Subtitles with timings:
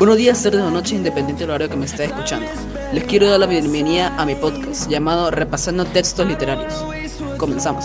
[0.00, 2.46] Buenos días, tardes o noches, independiente del horario que me esté escuchando.
[2.94, 6.72] Les quiero dar la bienvenida a mi podcast llamado Repasando Textos Literarios.
[7.36, 7.84] Comenzamos.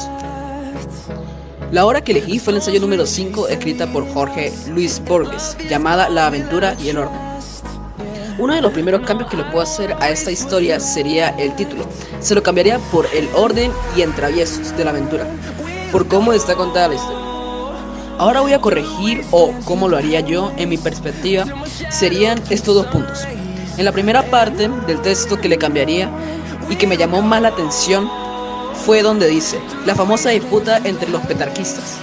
[1.74, 6.08] La obra que elegí fue el ensayo número 5 escrita por Jorge Luis Borges, llamada
[6.08, 7.20] La aventura y el orden.
[8.40, 11.86] Uno de los primeros cambios que le puedo hacer a esta historia sería el título.
[12.22, 15.28] Se lo cambiaría por El orden y entraviesos de la aventura,
[15.92, 17.25] por cómo está contada la historia.
[18.18, 21.46] Ahora voy a corregir o cómo lo haría yo en mi perspectiva
[21.90, 23.26] serían estos dos puntos.
[23.78, 26.10] En la primera parte del texto que le cambiaría
[26.70, 28.10] y que me llamó más la atención
[28.86, 31.98] fue donde dice la famosa disputa entre los petarquistas.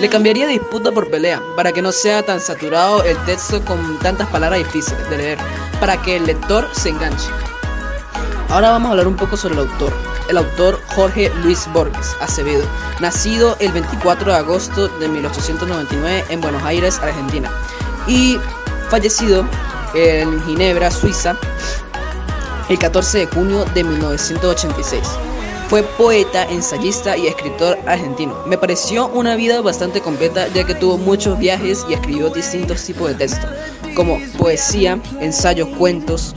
[0.00, 4.28] Le cambiaría disputa por pelea para que no sea tan saturado el texto con tantas
[4.28, 5.38] palabras difíciles de leer,
[5.78, 7.28] para que el lector se enganche.
[8.48, 9.92] Ahora vamos a hablar un poco sobre el autor.
[10.28, 12.64] El autor Jorge Luis Borges Acevedo,
[13.00, 17.50] nacido el 24 de agosto de 1899 en Buenos Aires, Argentina,
[18.06, 18.38] y
[18.88, 19.46] fallecido
[19.94, 21.36] en Ginebra, Suiza,
[22.68, 25.02] el 14 de junio de 1986.
[25.68, 28.36] Fue poeta, ensayista y escritor argentino.
[28.46, 33.08] Me pareció una vida bastante completa ya que tuvo muchos viajes y escribió distintos tipos
[33.08, 33.46] de texto,
[33.94, 36.34] como poesía, ensayos, cuentos,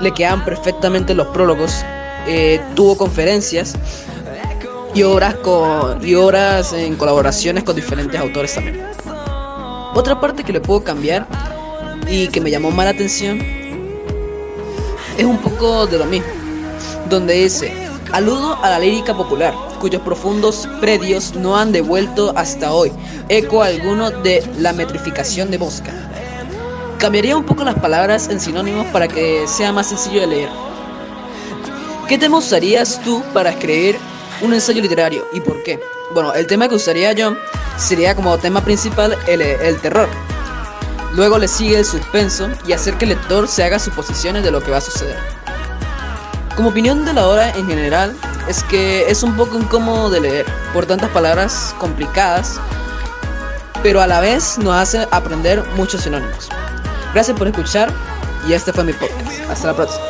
[0.00, 1.84] le quedan perfectamente los prólogos,
[2.28, 3.74] eh, tuvo conferencias
[4.94, 8.84] y obras, con, y obras en colaboraciones con diferentes autores también.
[9.94, 11.26] Otra parte que le puedo cambiar
[12.08, 13.40] y que me llamó más la atención
[15.16, 16.28] es un poco de lo mismo,
[17.08, 17.72] donde dice,
[18.12, 22.92] aludo a la lírica popular, cuyos profundos predios no han devuelto hasta hoy
[23.28, 25.92] eco alguno de la metrificación de Mosca.
[26.98, 30.67] Cambiaría un poco las palabras en sinónimos para que sea más sencillo de leer.
[32.08, 33.98] ¿Qué tema usarías tú para escribir
[34.40, 35.78] un ensayo literario y por qué?
[36.14, 37.36] Bueno, el tema que usaría yo
[37.76, 40.08] sería como tema principal el, el terror.
[41.12, 44.62] Luego le sigue el suspenso y hacer que el lector se haga suposiciones de lo
[44.62, 45.18] que va a suceder.
[46.56, 48.16] Como opinión de la obra en general,
[48.48, 52.58] es que es un poco incómodo de leer por tantas palabras complicadas,
[53.82, 56.48] pero a la vez nos hace aprender muchos sinónimos.
[57.12, 57.92] Gracias por escuchar
[58.48, 59.50] y este fue mi podcast.
[59.50, 60.04] Hasta la próxima.